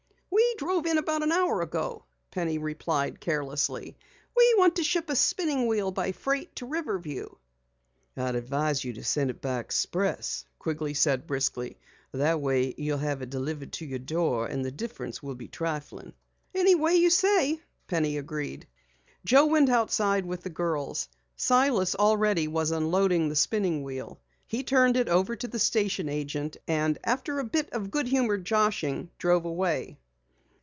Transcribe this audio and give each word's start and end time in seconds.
"We 0.33 0.55
drove 0.65 0.85
in 0.85 0.99
about 0.99 1.23
an 1.23 1.31
hour 1.31 1.61
ago," 1.61 2.05
Penny 2.29 2.59
replied 2.59 3.19
carelessly. 3.19 3.97
"We 4.37 4.53
want 4.59 4.75
to 4.75 4.83
ship 4.83 5.09
a 5.09 5.15
spinning 5.15 5.65
wheel 5.65 5.89
by 5.89 6.11
freight 6.11 6.55
to 6.57 6.67
Riverview." 6.67 7.29
"I'd 8.15 8.35
advise 8.35 8.83
you 8.83 8.93
to 8.93 9.03
send 9.03 9.31
it 9.31 9.41
by 9.41 9.59
express," 9.59 10.45
Quigley 10.59 10.93
said 10.93 11.25
briskly. 11.25 11.79
"That 12.11 12.41
way 12.41 12.75
you'll 12.77 12.99
have 12.99 13.23
it 13.23 13.31
delivered 13.31 13.71
to 13.73 13.85
your 13.87 13.97
door 13.99 14.45
and 14.45 14.63
the 14.63 14.71
difference 14.71 15.23
will 15.23 15.33
be 15.33 15.47
trifling." 15.47 16.13
"Any 16.53 16.75
way 16.75 16.93
you 16.95 17.09
say," 17.09 17.59
Penny 17.87 18.17
agreed. 18.19 18.67
Joe 19.25 19.45
went 19.45 19.69
outside 19.69 20.27
with 20.27 20.41
the 20.43 20.51
girls. 20.51 21.07
Silas 21.35 21.95
already 21.95 22.45
had 22.45 22.69
unloaded 22.69 23.31
the 23.31 23.35
spinning 23.35 23.81
wheel. 23.83 24.19
He 24.47 24.61
turned 24.63 24.95
it 24.95 25.09
over 25.09 25.35
to 25.35 25.47
the 25.47 25.59
station 25.59 26.07
agent 26.07 26.57
and 26.67 26.99
after 27.03 27.39
a 27.39 27.43
bit 27.45 27.69
of 27.71 27.89
goodnatured 27.89 28.45
joshing, 28.45 29.09
drove 29.17 29.45
away. 29.45 29.97